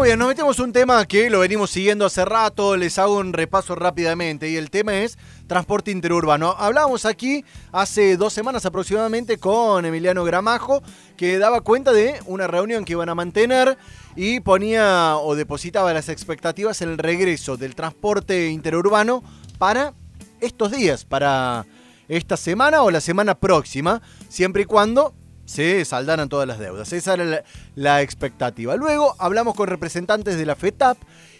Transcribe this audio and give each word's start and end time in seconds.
Muy 0.00 0.06
bien, 0.08 0.18
nos 0.18 0.28
metemos 0.28 0.58
un 0.60 0.72
tema 0.72 1.04
que 1.04 1.28
lo 1.28 1.40
venimos 1.40 1.68
siguiendo 1.68 2.06
hace 2.06 2.24
rato, 2.24 2.74
les 2.74 2.96
hago 2.96 3.18
un 3.18 3.34
repaso 3.34 3.74
rápidamente 3.74 4.48
y 4.48 4.56
el 4.56 4.70
tema 4.70 4.94
es 4.94 5.18
transporte 5.46 5.90
interurbano. 5.90 6.54
Hablábamos 6.56 7.04
aquí 7.04 7.44
hace 7.70 8.16
dos 8.16 8.32
semanas 8.32 8.64
aproximadamente 8.64 9.36
con 9.36 9.84
Emiliano 9.84 10.24
Gramajo 10.24 10.82
que 11.18 11.36
daba 11.36 11.60
cuenta 11.60 11.92
de 11.92 12.18
una 12.24 12.46
reunión 12.46 12.86
que 12.86 12.94
iban 12.94 13.10
a 13.10 13.14
mantener 13.14 13.76
y 14.16 14.40
ponía 14.40 15.18
o 15.18 15.36
depositaba 15.36 15.92
las 15.92 16.08
expectativas 16.08 16.80
en 16.80 16.88
el 16.88 16.96
regreso 16.96 17.58
del 17.58 17.74
transporte 17.74 18.48
interurbano 18.48 19.22
para 19.58 19.92
estos 20.40 20.72
días, 20.72 21.04
para 21.04 21.66
esta 22.08 22.38
semana 22.38 22.80
o 22.84 22.90
la 22.90 23.02
semana 23.02 23.34
próxima, 23.34 24.00
siempre 24.30 24.62
y 24.62 24.64
cuando 24.64 25.12
se 25.50 25.84
saldaran 25.84 26.28
todas 26.28 26.46
las 26.46 26.60
deudas. 26.60 26.92
Esa 26.92 27.14
era 27.14 27.24
la, 27.24 27.42
la, 27.74 28.02
expectativa. 28.02 28.76
Luego 28.76 29.16
hablamos 29.18 29.56
con 29.56 29.66
representantes 29.66 30.36
de 30.36 30.46
la 30.46 30.54
FETAP 30.54 30.96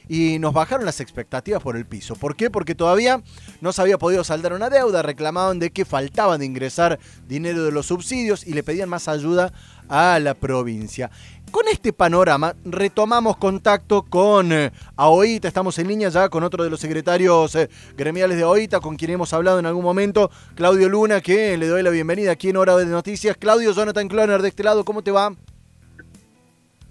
y 0.08 0.38
nos 0.38 0.52
bajaron 0.52 0.84
las 0.86 1.00
expectativas 1.00 1.62
por 1.62 1.76
el 1.76 1.86
piso. 1.86 2.16
¿Por 2.16 2.36
qué? 2.36 2.50
Porque 2.50 2.74
todavía 2.74 3.22
no 3.60 3.72
se 3.72 3.82
había 3.82 3.98
podido 3.98 4.24
saldar 4.24 4.52
una 4.52 4.70
deuda, 4.70 5.02
reclamaban 5.02 5.58
de 5.58 5.70
que 5.70 5.84
faltaba 5.84 6.38
de 6.38 6.46
ingresar 6.46 6.98
dinero 7.26 7.64
de 7.64 7.72
los 7.72 7.86
subsidios 7.86 8.46
y 8.46 8.52
le 8.52 8.62
pedían 8.62 8.88
más 8.88 9.08
ayuda 9.08 9.52
a 9.88 10.18
la 10.20 10.34
provincia. 10.34 11.10
Con 11.50 11.66
este 11.66 11.92
panorama 11.92 12.54
retomamos 12.64 13.36
contacto 13.36 14.02
con 14.02 14.52
eh, 14.52 14.70
AOITA, 14.96 15.48
estamos 15.48 15.76
en 15.80 15.88
línea 15.88 16.08
ya 16.08 16.28
con 16.28 16.44
otro 16.44 16.62
de 16.62 16.70
los 16.70 16.78
secretarios 16.78 17.56
eh, 17.56 17.68
gremiales 17.96 18.36
de 18.36 18.44
AOITA, 18.44 18.78
con 18.78 18.96
quien 18.96 19.10
hemos 19.10 19.32
hablado 19.32 19.58
en 19.58 19.66
algún 19.66 19.82
momento, 19.82 20.30
Claudio 20.54 20.88
Luna, 20.88 21.20
que 21.20 21.58
le 21.58 21.66
doy 21.66 21.82
la 21.82 21.90
bienvenida 21.90 22.30
aquí 22.30 22.50
en 22.50 22.56
Hora 22.56 22.76
de 22.76 22.86
Noticias. 22.86 23.36
Claudio, 23.36 23.72
Jonathan 23.72 24.06
Cloner 24.06 24.42
de 24.42 24.48
este 24.48 24.62
lado, 24.62 24.84
¿cómo 24.84 25.02
te 25.02 25.10
va? 25.10 25.34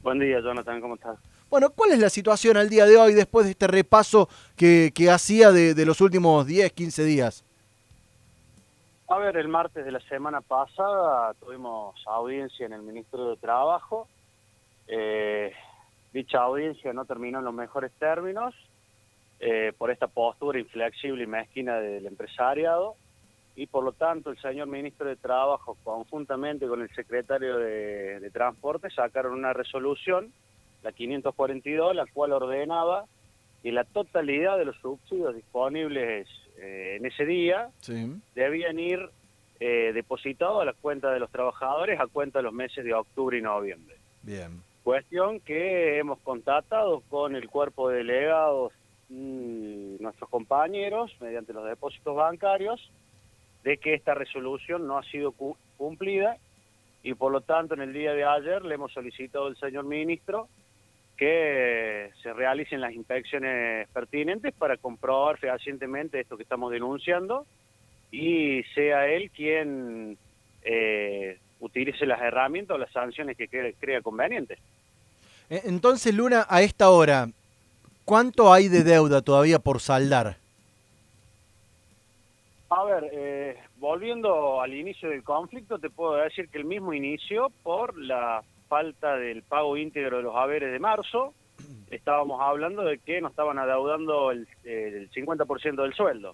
Buen 0.04 0.20
día, 0.20 0.42
Jonathan, 0.42 0.82
¿cómo 0.82 0.96
estás? 0.96 1.18
Bueno, 1.50 1.72
¿cuál 1.72 1.92
es 1.92 2.00
la 2.00 2.10
situación 2.10 2.58
al 2.58 2.70
día 2.70 2.86
de 2.86 2.98
hoy 2.98 3.14
después 3.14 3.46
de 3.46 3.52
este 3.52 3.68
repaso 3.68 4.30
que, 4.56 4.92
hacía 5.12 5.52
de, 5.52 5.74
de 5.74 5.86
los 5.86 6.00
últimos 6.02 6.46
10, 6.46 6.72
15 6.74 7.04
días? 7.04 7.44
A 9.08 9.18
ver, 9.18 9.38
el 9.38 9.48
martes 9.48 9.84
de 9.84 9.92
la 9.92 10.00
semana 10.02 10.42
pasada 10.42 11.34
tuvimos 11.40 11.96
audiencia 12.06 12.68
en 12.68 12.74
el 12.74 12.84
Ministerio 12.84 13.30
de 13.30 13.38
Trabajo. 13.38 14.08
Eh, 14.88 15.52
dicha 16.14 16.40
audiencia 16.40 16.94
no 16.94 17.06
terminó 17.06 17.40
en 17.40 17.46
los 17.46 17.54
mejores 17.54 17.92
términos 17.94 18.54
eh, 19.40 19.74
por 19.76 19.90
esta 19.90 20.06
postura 20.08 20.60
inflexible 20.60 21.24
y 21.24 21.28
mezquina 21.28 21.80
del 21.80 22.06
empresariado 22.06 22.96
y 23.56 23.66
por 23.66 23.84
lo 23.84 23.94
tanto 23.94 24.30
el 24.30 24.40
señor 24.40 24.68
ministro 24.68 25.08
de 25.08 25.16
Trabajo 25.16 25.76
conjuntamente 25.84 26.68
con 26.68 26.82
el 26.82 26.90
secretario 26.94 27.58
de, 27.58 28.20
de 28.20 28.30
Transporte 28.30 28.90
sacaron 28.92 29.34
una 29.34 29.54
resolución, 29.54 30.32
la 30.84 30.92
542, 30.92 31.96
la 31.96 32.06
cual 32.08 32.32
ordenaba 32.34 33.06
que 33.62 33.72
la 33.72 33.84
totalidad 33.84 34.58
de 34.58 34.66
los 34.66 34.78
subsidios 34.78 35.36
disponibles 35.36 36.28
eh, 36.58 36.96
en 37.00 37.06
ese 37.06 37.26
día 37.26 37.70
Sí. 37.82 38.14
debían 38.36 38.80
ir 38.80 39.10
eh, 39.60 39.92
depositados 39.94 40.62
a 40.62 40.66
las 40.66 40.76
cuentas 40.78 41.14
de 41.14 41.20
los 41.20 41.30
trabajadores 41.32 42.00
a 42.00 42.08
cuenta 42.08 42.40
de 42.40 42.44
los 42.44 42.54
meses 42.54 42.86
de 42.86 42.94
octubre 42.94 43.38
y 43.38 43.42
noviembre. 43.42 43.98
Bien. 44.24 44.62
Cuestión 44.84 45.42
que 45.42 45.98
hemos 46.00 46.20
contactado 46.20 47.02
con 47.10 47.36
el 47.36 47.50
cuerpo 47.50 47.90
de 47.90 47.98
delegados, 47.98 48.72
mm, 49.10 50.02
nuestros 50.02 50.30
compañeros, 50.30 51.14
mediante 51.20 51.52
los 51.52 51.66
depósitos 51.66 52.16
bancarios, 52.16 52.90
de 53.66 53.78
que 53.78 53.94
esta 53.94 54.14
resolución 54.14 54.88
no 54.88 54.98
ha 54.98 55.04
sido 55.04 55.34
cu- 55.34 55.58
cumplida 55.78 56.38
y 57.04 57.14
por 57.14 57.32
lo 57.34 57.42
tanto 57.42 57.74
en 57.74 57.82
el 57.82 57.92
día 57.92 58.14
de 58.14 58.24
ayer 58.24 58.64
le 58.64 58.76
hemos 58.76 58.94
solicitado 58.94 59.48
al 59.48 59.58
señor 59.58 59.84
ministro 59.84 60.48
que 61.20 62.12
se 62.24 62.32
realicen 62.32 62.80
las 62.80 62.94
inspecciones 62.94 63.90
pertinentes 63.90 64.54
para 64.54 64.78
comprobar 64.78 65.38
fehacientemente 65.38 66.22
esto 66.22 66.38
que 66.38 66.44
estamos 66.44 66.72
denunciando 66.72 67.46
y 68.10 68.64
sea 68.74 69.06
él 69.08 69.30
quien 69.32 70.18
eh, 70.64 71.38
utilice 71.60 72.06
las 72.06 72.22
herramientas 72.22 72.76
o 72.76 72.78
las 72.78 72.92
sanciones 72.94 73.36
que 73.36 73.50
cre- 73.50 73.76
crea 73.78 74.02
convenientes. 74.02 74.58
E- 75.50 75.64
Entonces, 75.66 76.16
Luna, 76.16 76.46
a 76.50 76.62
esta 76.62 76.90
hora, 76.90 77.28
¿cuánto 78.06 78.54
hay 78.54 78.70
de 78.70 78.86
deuda 78.86 79.22
todavía 79.22 79.60
por 79.60 79.82
saldar? 79.82 80.38
A 82.70 82.84
ver, 82.86 83.10
eh, 83.12 83.58
volviendo 83.78 84.62
al 84.62 84.74
inicio 84.74 85.10
del 85.10 85.24
conflicto, 85.24 85.80
te 85.80 85.90
puedo 85.90 86.16
decir 86.16 86.48
que 86.50 86.60
el 86.60 86.66
mismo 86.66 86.94
inició 86.94 87.50
por 87.64 87.98
la 88.00 88.42
falta 88.74 89.18
del 89.18 89.42
pago 89.44 89.76
íntegro 89.76 90.18
de 90.18 90.24
los 90.24 90.36
haberes 90.36 90.72
de 90.72 90.80
marzo. 90.80 91.34
Estábamos 91.92 92.40
hablando 92.40 92.84
de 92.84 93.00
que 93.00 93.20
nos 93.20 93.32
estaban 93.32 93.60
adeudando 93.60 94.32
el, 94.32 94.48
el 94.64 95.12
50% 95.12 95.82
del 95.82 95.94
sueldo. 95.94 96.34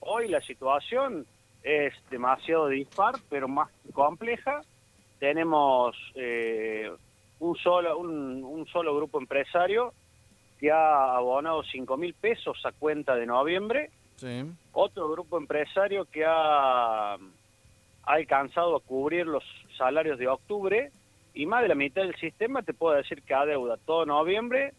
Hoy 0.00 0.26
la 0.28 0.40
situación 0.40 1.26
es 1.62 1.94
demasiado 2.10 2.68
dispar, 2.68 3.14
pero 3.28 3.46
más 3.46 3.70
compleja. 3.92 4.62
Tenemos 5.18 5.94
eh, 6.14 6.90
un, 7.40 7.56
solo, 7.56 7.98
un, 7.98 8.42
un 8.42 8.66
solo 8.66 8.96
grupo 8.96 9.20
empresario 9.20 9.92
que 10.58 10.70
ha 10.70 11.16
abonado 11.16 11.62
5 11.62 11.96
mil 11.96 12.14
pesos 12.14 12.58
a 12.64 12.72
cuenta 12.72 13.14
de 13.14 13.26
noviembre 13.26 13.90
Sí. 14.16 14.44
otro 14.72 15.10
grupo 15.10 15.36
empresario 15.36 16.06
que 16.06 16.24
ha, 16.24 17.12
ha 17.12 17.18
alcanzado 18.06 18.76
a 18.76 18.80
cubrir 18.80 19.26
los 19.26 19.44
salarios 19.76 20.18
de 20.18 20.26
octubre 20.26 20.90
y 21.36 21.46
más 21.46 21.62
de 21.62 21.68
la 21.68 21.74
mitad 21.74 22.02
del 22.02 22.16
sistema 22.16 22.62
te 22.62 22.74
puedo 22.74 22.96
decir 22.96 23.22
que 23.22 23.34
adeuda 23.34 23.76
todo 23.86 24.04
noviembre, 24.06 24.72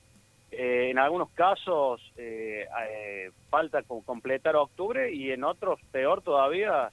eh, 0.51 0.90
en 0.91 0.97
algunos 1.00 1.29
casos 1.31 2.01
eh, 2.18 2.66
eh, 2.90 3.31
falta 3.50 3.84
completar 3.84 4.56
octubre 4.56 5.13
y 5.13 5.31
en 5.31 5.44
otros 5.44 5.79
peor 5.91 6.22
todavía 6.22 6.90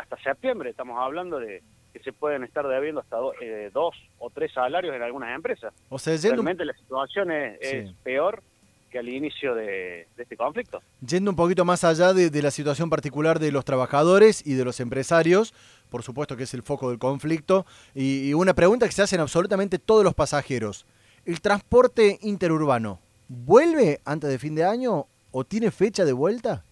hasta 0.00 0.16
septiembre, 0.22 0.70
estamos 0.70 0.96
hablando 0.98 1.38
de 1.38 1.62
que 1.92 1.98
se 2.00 2.12
pueden 2.12 2.42
estar 2.42 2.66
debiendo 2.66 3.00
hasta 3.02 3.16
do- 3.18 3.34
dos 3.72 3.94
o 4.18 4.30
tres 4.30 4.50
salarios 4.52 4.96
en 4.96 5.02
algunas 5.02 5.34
empresas. 5.34 5.74
O 5.90 5.98
sea, 5.98 6.14
yendo, 6.16 6.36
Realmente 6.36 6.64
la 6.64 6.72
situación 6.72 7.30
es, 7.30 7.92
peor 8.02 8.42
que 8.90 8.98
al 9.00 9.08
inicio 9.08 9.54
de- 9.54 10.06
de 10.16 10.22
este 10.22 10.36
conflicto. 10.36 10.80
yendo 11.06 11.30
un 11.32 11.36
poquito 11.36 11.64
más 11.66 11.84
allá 11.84 12.12
de, 12.14 12.30
de 12.30 12.42
la 12.42 12.50
situación 12.50 12.88
particular 12.88 13.38
de 13.40 13.52
los 13.52 13.64
trabajadores 13.66 14.46
y 14.46 14.54
de 14.54 14.64
los 14.64 14.80
empresarios, 14.80 15.52
por 15.90 16.02
supuesto 16.02 16.36
que 16.36 16.44
es 16.44 16.54
el 16.54 16.62
foco 16.62 16.90
del 16.90 16.98
conflicto, 16.98 17.66
y, 17.94 18.32
una 18.34 18.54
pregunta 18.54 18.86
que 18.86 18.92
se 18.92 19.02
hacen 19.02 19.20
absolutamente 19.20 19.78
todos 19.78 20.04
los 20.04 20.14
pasajeros. 20.14 20.86
¿El 21.24 21.40
transporte 21.40 22.18
interurbano 22.22 23.00
vuelve 23.28 24.00
antes 24.04 24.30
de 24.30 24.38
fin 24.38 24.54
de 24.54 24.64
año 24.64 25.06
o 25.30 25.44
tiene 25.44 25.70
fecha 25.70 26.04
de 26.04 26.12
vuelta? 26.12 26.64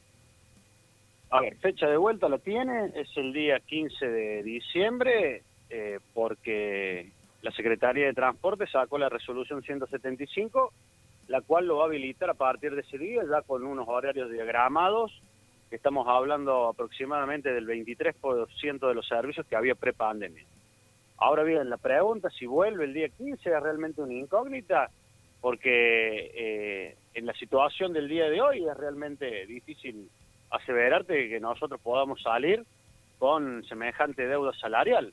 A 1.30 1.40
ver, 1.40 1.56
fecha 1.56 1.86
de 1.86 1.96
vuelta 1.96 2.28
la 2.28 2.38
tiene, 2.38 2.92
es 2.94 3.08
el 3.16 3.32
día 3.32 3.58
15 3.60 4.06
de 4.06 4.42
diciembre, 4.42 5.42
eh, 5.70 5.98
porque 6.12 7.10
la 7.40 7.50
Secretaría 7.52 8.06
de 8.06 8.12
Transporte 8.12 8.66
sacó 8.66 8.98
la 8.98 9.08
resolución 9.08 9.62
175, 9.62 10.72
la 11.28 11.40
cual 11.40 11.66
lo 11.66 11.78
va 11.78 11.84
a 11.84 11.86
habilitar 11.86 12.28
a 12.28 12.34
partir 12.34 12.74
de 12.74 12.82
ese 12.82 12.98
día, 12.98 13.22
ya 13.28 13.40
con 13.42 13.64
unos 13.64 13.88
horarios 13.88 14.30
diagramados, 14.30 15.22
estamos 15.76 16.06
hablando 16.08 16.68
aproximadamente 16.68 17.52
del 17.52 17.66
23% 17.66 18.88
de 18.88 18.94
los 18.94 19.06
servicios 19.06 19.46
que 19.46 19.56
había 19.56 19.74
prepandemia. 19.74 20.44
Ahora 21.18 21.44
bien, 21.44 21.70
la 21.70 21.76
pregunta 21.76 22.30
si 22.30 22.46
vuelve 22.46 22.84
el 22.84 22.94
día 22.94 23.08
15 23.08 23.48
es 23.48 23.62
realmente 23.62 24.02
una 24.02 24.12
incógnita, 24.12 24.90
porque 25.40 26.30
eh, 26.34 26.96
en 27.14 27.26
la 27.26 27.32
situación 27.34 27.92
del 27.92 28.08
día 28.08 28.28
de 28.28 28.40
hoy 28.40 28.68
es 28.68 28.76
realmente 28.76 29.46
difícil 29.46 30.08
aseverarte 30.50 31.28
que 31.28 31.40
nosotros 31.40 31.80
podamos 31.80 32.20
salir 32.22 32.64
con 33.18 33.64
semejante 33.64 34.26
deuda 34.26 34.52
salarial. 34.54 35.12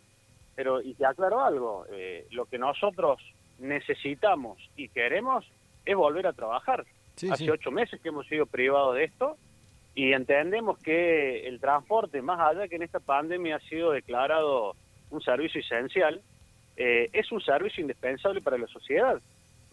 Pero, 0.56 0.82
y 0.82 0.94
te 0.96 1.06
aclaro 1.06 1.42
algo, 1.42 1.86
eh, 1.92 2.28
lo 2.32 2.46
que 2.46 2.58
nosotros 2.58 3.22
necesitamos 3.60 4.58
y 4.76 4.90
queremos 4.90 5.46
es 5.86 5.96
volver 5.96 6.28
a 6.28 6.34
trabajar. 6.34 6.86
Sí, 7.16 7.30
Hace 7.30 7.46
sí. 7.46 7.50
ocho 7.50 7.72
meses 7.72 8.02
que 8.02 8.10
hemos 8.10 8.28
sido 8.28 8.46
privados 8.46 8.96
de 8.96 9.06
esto 9.06 9.38
y 10.00 10.14
entendemos 10.14 10.80
que 10.80 11.46
el 11.46 11.60
transporte, 11.60 12.22
más 12.22 12.40
allá 12.40 12.70
que 12.70 12.78
en 12.78 12.84
esta 12.84 13.02
pandemia 13.02 13.58
ha 13.58 13.60
sido 13.68 13.92
declarado 13.92 14.78
un 15.10 15.22
servicio 15.22 15.60
esencial, 15.60 16.22
eh, 16.78 17.10
es 17.12 17.30
un 17.34 17.42
servicio 17.42 17.82
indispensable 17.82 18.40
para 18.40 18.58
la 18.58 18.68
sociedad. 18.68 19.22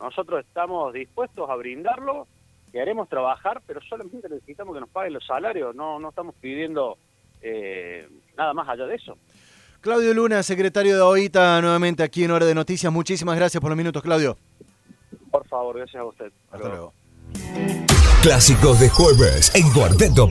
Nosotros 0.01 0.45
estamos 0.45 0.93
dispuestos 0.93 1.49
a 1.49 1.55
brindarlo, 1.55 2.27
queremos 2.73 3.09
trabajar, 3.09 3.63
pero 3.69 3.81
solamente 3.83 4.29
necesitamos 4.29 4.75
que 4.75 4.81
nos 4.81 4.89
paguen 4.89 5.13
los 5.13 5.25
salarios, 5.25 5.77
no, 5.77 6.01
no 6.01 6.09
estamos 6.09 6.35
pidiendo 6.41 6.99
eh, 7.41 8.09
nada 8.37 8.53
más 8.53 8.69
allá 8.69 8.87
de 8.87 8.97
eso. 8.97 9.17
Claudio 9.81 10.13
Luna, 10.13 10.43
secretario 10.43 10.97
de 10.97 11.03
OITA, 11.03 11.61
nuevamente 11.61 12.03
aquí 12.03 12.25
en 12.25 12.33
Hora 12.33 12.47
de 12.47 12.55
Noticias. 12.57 12.93
Muchísimas 12.93 13.37
gracias 13.37 13.61
por 13.61 13.71
los 13.71 13.77
minutos, 13.77 14.03
Claudio. 14.03 14.37
Por 15.31 15.47
favor, 15.47 15.77
gracias 15.77 16.01
a 16.01 16.05
usted. 16.05 16.33
Hasta 16.51 16.69
luego. 16.69 16.93
Clásicos 18.27 18.81
de 18.81 18.89
jueves 18.89 19.53
en 19.55 19.71
Cuarteto. 19.71 20.29